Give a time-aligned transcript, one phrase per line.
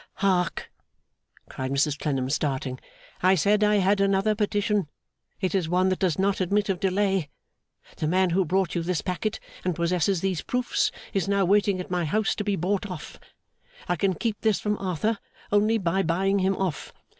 [0.15, 0.71] 'Hark!'
[1.47, 2.79] cried Mrs Clennam starting,
[3.21, 4.87] 'I said I had another petition.
[5.39, 7.29] It is one that does not admit of delay.
[7.97, 11.91] The man who brought you this packet and possesses these proofs, is now waiting at
[11.91, 13.19] my house to be bought off.
[13.87, 15.19] I can keep this from Arthur,
[15.51, 16.91] only by buying him off.